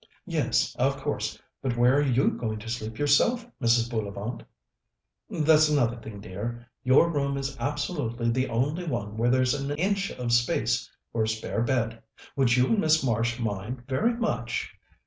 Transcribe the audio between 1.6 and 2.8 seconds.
But where are you going to